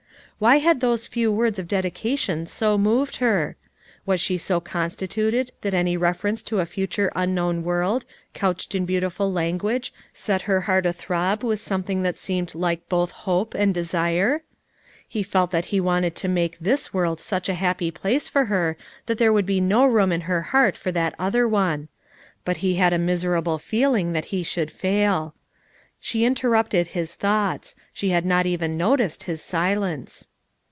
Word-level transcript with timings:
Why 0.41 0.57
had 0.57 0.79
those 0.79 1.05
few 1.05 1.31
words 1.31 1.59
of 1.59 1.67
dedication 1.67 2.47
so 2.47 2.75
moved 2.75 3.17
her! 3.17 3.57
Was 4.07 4.19
she 4.19 4.39
so 4.39 4.59
constituted 4.59 5.51
that 5.61 5.75
any 5.75 5.95
reference 5.95 6.41
to 6.41 6.57
a 6.59 6.65
fu 6.65 6.87
ture 6.87 7.11
unknown 7.15 7.63
world, 7.63 8.05
couched 8.33 8.73
in 8.73 8.87
beautiful 8.87 9.39
Ian 9.39 9.59
guage 9.59 9.93
set 10.13 10.41
her 10.49 10.61
heart 10.61 10.87
athrob 10.87 11.43
with 11.43 11.59
something 11.59 12.01
that 12.01 12.17
seemed 12.17 12.55
like 12.55 12.89
both 12.89 13.11
hope 13.11 13.53
and 13.53 13.71
desire? 13.71 14.41
He 15.07 15.21
felt 15.21 15.51
that 15.51 15.65
he 15.65 15.79
wanted 15.79 16.15
to 16.15 16.27
make 16.27 16.57
this 16.57 16.91
world 16.91 17.19
such 17.19 17.47
a 17.47 17.53
happy 17.53 17.91
place 17.91 18.27
for 18.27 18.45
her 18.45 18.77
that 19.05 19.19
there 19.19 19.31
would 19.31 19.45
be 19.45 19.61
no 19.61 19.85
room 19.85 20.11
in 20.11 20.21
FOUR 20.21 20.27
MOTHERS 20.39 20.39
AT 20.41 20.41
CHAUTAUQUA 20.41 20.49
293 20.49 20.49
her 20.49 20.51
heart 20.57 20.77
for 20.77 20.91
that 20.91 21.23
other 21.23 21.47
one; 21.47 21.87
but 22.43 22.57
he 22.65 22.77
had 22.77 22.93
a 22.93 22.97
mis 22.97 23.23
erable 23.23 23.61
feeling 23.61 24.13
that 24.13 24.33
he 24.33 24.41
should 24.41 24.71
fail. 24.71 25.35
She 25.99 26.25
inter 26.25 26.49
rupted 26.49 26.87
his 26.87 27.13
thoughts; 27.13 27.75
she 27.93 28.09
had 28.09 28.25
not 28.25 28.47
even 28.47 28.75
noticed 28.75 29.25
his 29.25 29.39
silence. 29.43 30.27